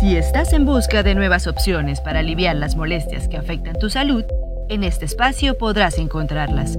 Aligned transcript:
Si 0.00 0.16
estás 0.16 0.54
en 0.54 0.64
busca 0.64 1.02
de 1.02 1.14
nuevas 1.14 1.46
opciones 1.46 2.00
para 2.00 2.20
aliviar 2.20 2.56
las 2.56 2.74
molestias 2.74 3.28
que 3.28 3.36
afectan 3.36 3.78
tu 3.78 3.90
salud, 3.90 4.24
en 4.70 4.82
este 4.82 5.04
espacio 5.04 5.58
podrás 5.58 5.98
encontrarlas. 5.98 6.78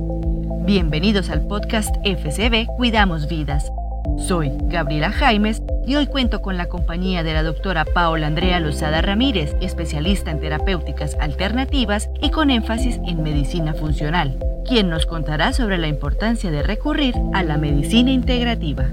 Bienvenidos 0.65 1.29
al 1.29 1.45
podcast 1.45 1.95
FCB 2.03 2.65
Cuidamos 2.77 3.27
Vidas. 3.27 3.71
Soy 4.17 4.51
Gabriela 4.63 5.11
Jaimes 5.11 5.61
y 5.85 5.97
hoy 5.97 6.07
cuento 6.07 6.41
con 6.41 6.57
la 6.57 6.65
compañía 6.65 7.21
de 7.21 7.33
la 7.33 7.43
doctora 7.43 7.85
Paola 7.85 8.25
Andrea 8.25 8.59
Lozada 8.59 9.03
Ramírez, 9.03 9.55
especialista 9.61 10.31
en 10.31 10.39
terapéuticas 10.39 11.15
alternativas 11.19 12.09
y 12.23 12.31
con 12.31 12.49
énfasis 12.49 12.99
en 13.05 13.21
medicina 13.21 13.75
funcional, 13.75 14.39
quien 14.67 14.89
nos 14.89 15.05
contará 15.05 15.53
sobre 15.53 15.77
la 15.77 15.87
importancia 15.87 16.49
de 16.49 16.63
recurrir 16.63 17.13
a 17.33 17.43
la 17.43 17.59
medicina 17.59 18.09
integrativa. 18.09 18.89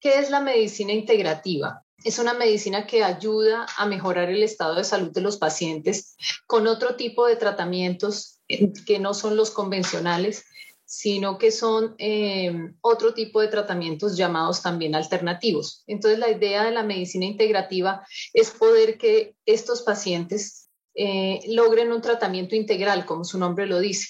¿Qué 0.00 0.18
es 0.18 0.30
la 0.30 0.40
medicina 0.40 0.92
integrativa? 0.92 1.82
Es 2.04 2.18
una 2.18 2.34
medicina 2.34 2.86
que 2.86 3.02
ayuda 3.02 3.66
a 3.78 3.86
mejorar 3.86 4.28
el 4.28 4.42
estado 4.42 4.74
de 4.74 4.84
salud 4.84 5.10
de 5.10 5.22
los 5.22 5.38
pacientes 5.38 6.16
con 6.46 6.66
otro 6.66 6.96
tipo 6.96 7.26
de 7.26 7.36
tratamientos 7.36 8.40
eh, 8.48 8.72
que 8.86 8.98
no 8.98 9.14
son 9.14 9.36
los 9.36 9.50
convencionales, 9.50 10.44
sino 10.84 11.38
que 11.38 11.50
son 11.50 11.96
eh, 11.98 12.52
otro 12.82 13.14
tipo 13.14 13.40
de 13.40 13.48
tratamientos 13.48 14.16
llamados 14.16 14.62
también 14.62 14.94
alternativos. 14.94 15.82
Entonces, 15.86 16.18
la 16.18 16.30
idea 16.30 16.64
de 16.64 16.70
la 16.72 16.82
medicina 16.82 17.24
integrativa 17.24 18.06
es 18.34 18.50
poder 18.50 18.98
que 18.98 19.34
estos 19.46 19.82
pacientes 19.82 20.68
eh, 20.94 21.40
logren 21.48 21.90
un 21.90 22.02
tratamiento 22.02 22.54
integral, 22.54 23.06
como 23.06 23.24
su 23.24 23.38
nombre 23.38 23.66
lo 23.66 23.80
dice, 23.80 24.08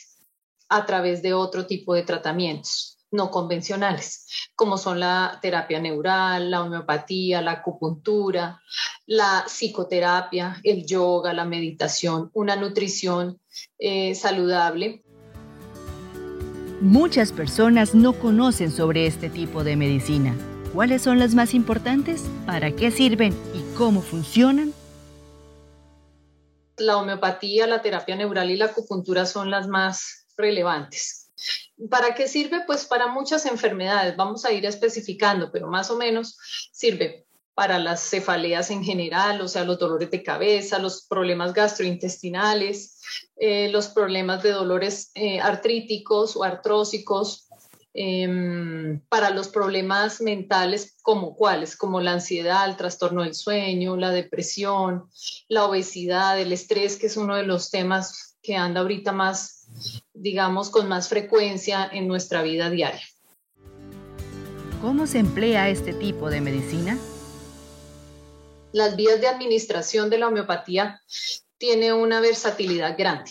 a 0.69 0.85
través 0.85 1.23
de 1.23 1.33
otro 1.33 1.67
tipo 1.67 1.95
de 1.95 2.03
tratamientos 2.03 2.96
no 3.11 3.31
convencionales, 3.31 4.27
como 4.55 4.79
son 4.79 5.01
la 5.01 5.39
terapia 5.41 5.81
neural, 5.81 6.51
la 6.51 6.63
homeopatía, 6.63 7.43
la 7.43 7.53
acupuntura, 7.53 8.61
la 9.07 9.45
psicoterapia, 9.47 10.61
el 10.63 10.85
yoga, 10.85 11.33
la 11.33 11.45
meditación, 11.45 12.31
una 12.35 12.57
nutrición 12.57 13.41
eh, 13.79 14.15
saludable. 14.15 15.03
Muchas 16.81 17.33
personas 17.33 17.95
no 17.95 18.13
conocen 18.13 18.71
sobre 18.71 19.07
este 19.07 19.31
tipo 19.31 19.65
de 19.65 19.77
medicina. 19.77 20.37
¿Cuáles 20.75 21.03
son 21.03 21.19
las 21.19 21.35
más 21.35 21.55
importantes? 21.55 22.25
¿Para 22.45 22.71
qué 22.73 22.91
sirven 22.91 23.33
y 23.55 23.63
cómo 23.77 24.03
funcionan? 24.03 24.75
La 26.77 26.99
homeopatía, 26.99 27.67
la 27.67 27.81
terapia 27.81 28.17
neural 28.17 28.51
y 28.51 28.59
la 28.59 28.67
acupuntura 28.67 29.25
son 29.25 29.51
las 29.51 29.69
más 29.69 30.27
relevantes. 30.37 31.26
¿Para 31.91 32.15
qué 32.15 32.29
sirve? 32.29 32.63
Pues 32.67 32.87
para 32.87 33.09
muchas 33.09 33.47
enfermedades, 33.47 34.17
vamos 34.17 34.45
a 34.45 34.53
ir 34.53 34.65
especificando, 34.65 35.51
pero 35.53 35.69
más 35.69 35.91
o 35.91 35.97
menos 35.97 36.39
sirve 36.73 37.27
para 37.57 37.79
las 37.79 38.11
cefaleas 38.11 38.71
en 38.71 38.85
general, 38.85 39.41
o 39.41 39.49
sea, 39.49 39.65
los 39.65 39.79
dolores 39.79 40.11
de 40.11 40.23
cabeza, 40.23 40.79
los 40.79 41.07
problemas 41.07 41.55
gastrointestinales, 41.55 43.01
eh, 43.37 43.71
los 43.71 43.89
problemas 43.89 44.43
de 44.43 44.51
dolores 44.51 45.11
eh, 45.15 45.41
artríticos 45.41 46.37
o 46.37 46.45
artrósicos, 46.45 47.49
em, 47.95 49.01
para 49.09 49.31
los 49.31 49.49
problemas 49.49 50.21
mentales 50.21 50.99
como 51.01 51.35
cuáles, 51.35 51.79
como 51.79 52.03
la 52.03 52.13
ansiedad, 52.13 52.69
el 52.69 52.77
trastorno 52.77 53.23
del 53.23 53.35
sueño, 53.35 53.97
la 53.97 54.11
depresión, 54.11 55.09
la 55.49 55.65
obesidad, 55.65 56.39
el 56.39 56.53
estrés, 56.53 56.99
que 56.99 57.07
es 57.07 57.17
uno 57.17 57.37
de 57.37 57.45
los 57.45 57.71
temas 57.71 58.37
que 58.43 58.55
anda 58.55 58.83
ahorita 58.83 59.13
más 59.13 59.56
digamos, 60.27 60.71
con 60.71 60.89
más 60.89 61.09
frecuencia 61.09 61.89
en 61.93 62.09
nuestra 62.09 62.43
vida 62.43 62.69
diaria. 62.69 63.07
¿Cómo 64.83 65.07
se 65.07 65.21
emplea 65.21 65.69
este 65.69 65.93
tipo 65.93 66.31
de 66.31 66.41
medicina? 66.41 66.99
Las 68.73 68.97
vías 68.97 69.21
de 69.21 69.29
administración 69.29 70.11
de 70.11 70.19
la 70.19 70.27
homeopatía 70.27 71.01
tiene 71.59 71.93
una 71.93 72.19
versatilidad 72.21 72.99
grande 72.99 73.31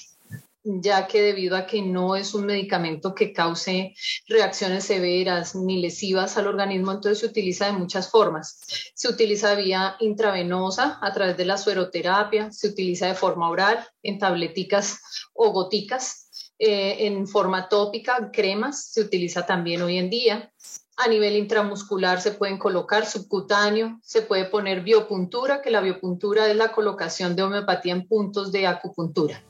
ya 0.66 1.06
que 1.06 1.22
debido 1.22 1.56
a 1.56 1.68
que 1.68 1.84
no 1.84 2.16
es 2.16 2.34
un 2.34 2.48
medicamento 2.48 3.14
que 3.14 3.32
cause 3.32 3.94
reacciones 4.28 4.86
severas 4.86 5.56
ni 5.56 5.80
lesivas 5.80 6.38
al 6.38 6.48
organismo, 6.48 6.92
entonces 6.92 7.20
se 7.20 7.28
utiliza 7.28 7.68
de 7.68 7.74
muchas 7.74 8.10
formas. 8.10 8.60
Se 8.96 9.08
utiliza 9.08 9.54
vía 9.54 9.96
intravenosa 10.00 10.98
a 11.02 11.14
través 11.14 11.38
de 11.38 11.46
la 11.46 11.60
sueroterapia, 11.60 12.52
se 12.52 12.70
utiliza 12.70 13.06
de 13.06 13.14
forma 13.14 13.48
oral 13.48 13.86
en 14.02 14.18
tableticas 14.18 15.00
o 15.34 15.52
goticas 15.52 16.25
eh, 16.58 17.08
en 17.08 17.28
forma 17.28 17.68
tópica, 17.68 18.32
cremas, 18.32 18.92
se 18.92 19.02
utiliza 19.02 19.46
también 19.46 19.82
hoy 19.82 19.98
en 19.98 20.10
día. 20.10 20.52
A 20.98 21.10
nivel 21.10 21.36
intramuscular 21.36 22.22
se 22.22 22.32
pueden 22.32 22.58
colocar 22.58 23.06
subcutáneo, 23.06 24.00
se 24.02 24.22
puede 24.22 24.46
poner 24.46 24.82
biopuntura, 24.82 25.62
que 25.62 25.70
la 25.70 25.82
biopuntura 25.82 26.50
es 26.50 26.56
la 26.56 26.72
colocación 26.72 27.36
de 27.36 27.44
homeopatía 27.44 27.94
en 27.94 28.08
puntos 28.08 28.54
de 28.54 28.68
acupuntura. 28.68 29.42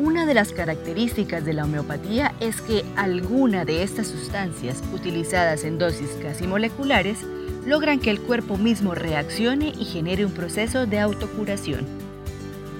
Una 0.00 0.26
de 0.26 0.34
las 0.34 0.52
características 0.52 1.44
de 1.44 1.52
la 1.52 1.64
homeopatía 1.64 2.34
es 2.40 2.60
que 2.60 2.84
alguna 2.96 3.64
de 3.64 3.84
estas 3.84 4.08
sustancias, 4.08 4.82
utilizadas 4.92 5.62
en 5.62 5.78
dosis 5.78 6.10
casi 6.20 6.46
moleculares, 6.48 7.18
logran 7.64 8.00
que 8.00 8.10
el 8.10 8.20
cuerpo 8.20 8.56
mismo 8.56 8.94
reaccione 8.94 9.68
y 9.78 9.84
genere 9.84 10.24
un 10.24 10.32
proceso 10.32 10.86
de 10.86 10.98
autocuración. 10.98 11.86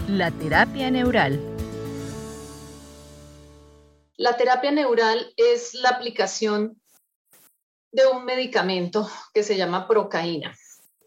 La 0.09 0.31
terapia 0.31 0.91
neural 0.91 1.41
la 4.19 4.37
terapia 4.37 4.73
neural 4.73 5.33
es 5.37 5.75
la 5.75 5.91
aplicación 5.91 6.83
de 7.93 8.07
un 8.07 8.25
medicamento 8.25 9.09
que 9.33 9.45
se 9.45 9.57
llama 9.57 9.87
procaína, 9.87 10.55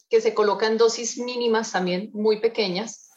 que 0.10 0.22
se 0.22 0.34
coloca 0.34 0.66
en 0.66 0.78
dosis 0.78 1.18
mínimas 1.18 1.74
también, 1.74 2.10
muy 2.14 2.40
pequeñas, 2.40 3.10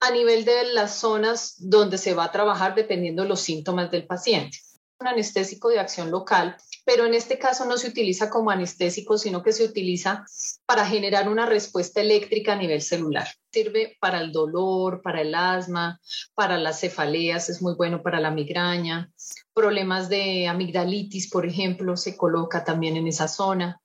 a 0.00 0.10
nivel 0.10 0.44
de 0.44 0.64
las 0.72 0.96
zonas 0.96 1.54
donde 1.58 1.98
se 1.98 2.14
va 2.14 2.24
a 2.24 2.32
trabajar 2.32 2.74
dependiendo 2.74 3.22
de 3.22 3.28
los 3.28 3.40
síntomas 3.40 3.92
del 3.92 4.06
paciente. 4.06 4.58
Un 4.98 5.06
anestésico 5.06 5.68
de 5.68 5.78
acción 5.78 6.10
local 6.10 6.56
pero 6.88 7.04
en 7.04 7.12
este 7.12 7.38
caso 7.38 7.66
no 7.66 7.76
se 7.76 7.88
utiliza 7.88 8.30
como 8.30 8.50
anestésico, 8.50 9.18
sino 9.18 9.42
que 9.42 9.52
se 9.52 9.62
utiliza 9.62 10.24
para 10.64 10.86
generar 10.86 11.28
una 11.28 11.44
respuesta 11.44 12.00
eléctrica 12.00 12.54
a 12.54 12.56
nivel 12.56 12.80
celular. 12.80 13.28
Sirve 13.52 13.98
para 14.00 14.22
el 14.22 14.32
dolor, 14.32 15.02
para 15.02 15.20
el 15.20 15.34
asma, 15.34 16.00
para 16.34 16.56
las 16.56 16.80
cefaleas, 16.80 17.50
es 17.50 17.60
muy 17.60 17.74
bueno 17.74 18.02
para 18.02 18.20
la 18.20 18.30
migraña, 18.30 19.12
problemas 19.52 20.08
de 20.08 20.48
amigdalitis, 20.48 21.28
por 21.28 21.44
ejemplo, 21.44 21.94
se 21.94 22.16
coloca 22.16 22.64
también 22.64 22.96
en 22.96 23.06
esa 23.06 23.28
zona. 23.28 23.82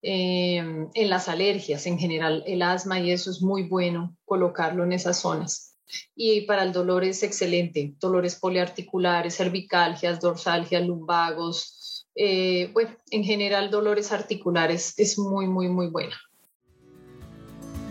Em, 0.00 0.88
en 0.94 1.10
las 1.10 1.28
alergias, 1.28 1.86
en 1.86 1.98
general, 1.98 2.44
el 2.46 2.62
asma 2.62 3.00
y 3.00 3.10
eso 3.10 3.32
es 3.32 3.42
muy 3.42 3.64
bueno 3.64 4.16
colocarlo 4.24 4.84
en 4.84 4.92
esas 4.92 5.18
zonas. 5.18 5.74
Y 6.14 6.42
para 6.42 6.62
el 6.62 6.72
dolor 6.72 7.02
es 7.02 7.24
excelente, 7.24 7.94
dolores 7.98 8.36
poliarticulares, 8.36 9.38
cervicalgias, 9.38 10.20
dorsalgias, 10.20 10.86
lumbagos, 10.86 11.80
eh, 12.14 12.70
bueno, 12.72 12.90
en 13.10 13.24
general 13.24 13.70
dolores 13.70 14.12
articulares 14.12 14.94
es 14.98 15.18
muy, 15.18 15.48
muy, 15.48 15.68
muy 15.68 15.88
buena. 15.88 16.16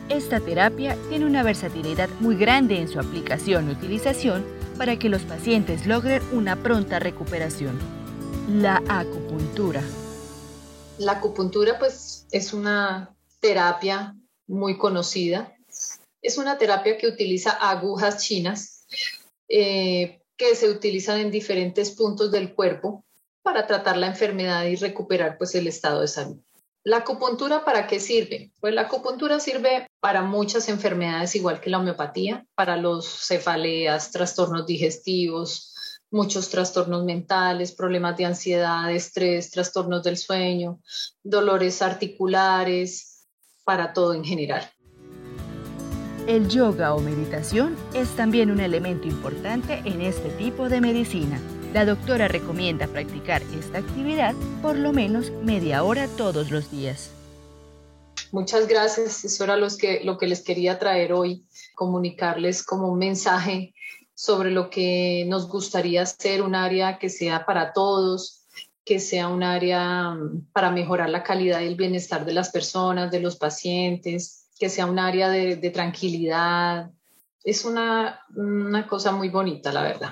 Esta 0.09 0.39
terapia 0.39 0.97
tiene 1.09 1.25
una 1.25 1.43
versatilidad 1.43 2.09
muy 2.19 2.35
grande 2.35 2.77
en 2.77 2.87
su 2.87 2.99
aplicación 2.99 3.69
y 3.69 3.73
utilización 3.73 4.45
para 4.77 4.97
que 4.97 5.09
los 5.09 5.23
pacientes 5.23 5.85
logren 5.87 6.21
una 6.31 6.55
pronta 6.61 6.99
recuperación. 6.99 7.79
La 8.49 8.83
acupuntura. 8.87 9.81
La 10.97 11.13
acupuntura 11.13 11.79
pues 11.79 12.27
es 12.31 12.53
una 12.53 13.15
terapia 13.39 14.15
muy 14.47 14.77
conocida. 14.77 15.55
Es 16.21 16.37
una 16.37 16.57
terapia 16.57 16.97
que 16.97 17.07
utiliza 17.07 17.51
agujas 17.51 18.23
chinas 18.23 18.85
eh, 19.47 20.21
que 20.37 20.55
se 20.55 20.69
utilizan 20.69 21.19
en 21.19 21.31
diferentes 21.31 21.91
puntos 21.91 22.31
del 22.31 22.53
cuerpo 22.53 23.03
para 23.43 23.67
tratar 23.67 23.97
la 23.97 24.07
enfermedad 24.07 24.63
y 24.65 24.75
recuperar 24.75 25.37
pues 25.37 25.53
el 25.55 25.67
estado 25.67 26.01
de 26.01 26.07
salud. 26.07 26.37
¿La 26.85 26.97
acupuntura 26.97 27.63
para 27.63 27.87
qué 27.87 27.99
sirve? 27.99 28.51
Pues 28.59 28.73
la 28.73 28.81
acupuntura 28.81 29.39
sirve 29.39 29.87
para 30.01 30.21
muchas 30.21 30.67
enfermedades 30.67 31.35
igual 31.35 31.61
que 31.61 31.69
la 31.69 31.79
homeopatía, 31.79 32.45
para 32.55 32.75
los 32.75 33.07
cefaleas, 33.07 34.11
trastornos 34.11 34.65
digestivos, 34.65 35.73
muchos 36.11 36.49
trastornos 36.49 37.05
mentales, 37.05 37.71
problemas 37.71 38.17
de 38.17 38.25
ansiedad, 38.25 38.91
estrés, 38.91 39.49
trastornos 39.51 40.03
del 40.03 40.17
sueño, 40.17 40.81
dolores 41.23 41.81
articulares, 41.81 43.27
para 43.63 43.93
todo 43.93 44.13
en 44.13 44.25
general. 44.25 44.69
El 46.27 46.47
yoga 46.47 46.93
o 46.93 46.99
meditación 46.99 47.75
es 47.93 48.09
también 48.15 48.51
un 48.51 48.59
elemento 48.59 49.07
importante 49.07 49.81
en 49.85 50.01
este 50.01 50.29
tipo 50.29 50.69
de 50.69 50.81
medicina. 50.81 51.41
La 51.73 51.85
doctora 51.85 52.27
recomienda 52.27 52.85
practicar 52.85 53.41
esta 53.59 53.79
actividad 53.79 54.35
por 54.61 54.75
lo 54.75 54.93
menos 54.93 55.31
media 55.43 55.83
hora 55.83 56.07
todos 56.07 56.51
los 56.51 56.69
días. 56.69 57.09
Muchas 58.31 58.67
gracias. 58.67 59.25
Eso 59.25 59.43
era 59.43 59.57
lo 59.57 60.17
que 60.19 60.27
les 60.27 60.43
quería 60.43 60.77
traer 60.77 61.13
hoy, 61.13 61.47
comunicarles 61.73 62.63
como 62.63 62.89
un 62.89 62.99
mensaje 62.99 63.73
sobre 64.13 64.51
lo 64.51 64.69
que 64.69 65.25
nos 65.27 65.47
gustaría 65.47 66.05
ser 66.05 66.43
un 66.43 66.53
área 66.53 66.99
que 66.99 67.09
sea 67.09 67.43
para 67.43 67.73
todos, 67.73 68.45
que 68.85 68.99
sea 68.99 69.27
un 69.27 69.41
área 69.41 70.11
mm, 70.11 70.51
para 70.53 70.69
mejorar 70.69 71.09
la 71.09 71.23
calidad 71.23 71.61
y 71.61 71.67
el 71.67 71.75
bienestar 71.75 72.23
de 72.23 72.33
las 72.33 72.51
personas, 72.51 73.09
de 73.09 73.19
los 73.19 73.35
pacientes, 73.35 74.47
que 74.59 74.69
sea 74.69 74.85
un 74.85 74.99
área 74.99 75.29
de, 75.29 75.69
tranquilidad. 75.71 76.91
Es 77.43 77.65
una, 77.65 78.21
una 78.35 78.85
cosa 78.85 79.11
muy 79.11 79.29
bonita, 79.29 79.71
la 79.71 79.81
verdad. 79.81 80.11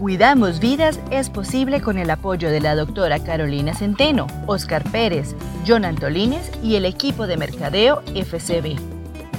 Cuidamos 0.00 0.60
Vidas 0.60 0.98
es 1.10 1.28
posible 1.28 1.82
con 1.82 1.98
el 1.98 2.08
apoyo 2.08 2.50
de 2.50 2.62
la 2.62 2.74
doctora 2.74 3.22
Carolina 3.22 3.74
Centeno, 3.74 4.26
Oscar 4.46 4.82
Pérez, 4.90 5.36
John 5.68 5.84
Antolines 5.84 6.50
y 6.62 6.76
el 6.76 6.86
equipo 6.86 7.26
de 7.26 7.36
mercadeo 7.36 8.00
FCB. 8.14 8.78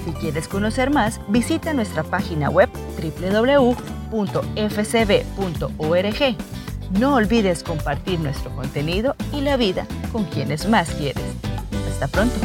Si 0.06 0.12
quieres 0.20 0.48
conocer 0.48 0.92
más, 0.92 1.20
visita 1.30 1.74
nuestra 1.74 2.04
página 2.04 2.52
web 2.52 2.70
www.fcb.org. 3.02 4.22
No 6.92 7.16
olvides 7.16 7.64
compartir 7.64 8.20
nuestro 8.20 8.56
contenido 8.56 9.16
y 9.34 9.42
la 9.42 9.58
vida 9.58 9.88
con 10.12 10.26
quienes 10.26 10.70
más 10.70 10.92
quieres. 10.92 11.24
Hasta 11.90 12.08
pronto. 12.08 12.36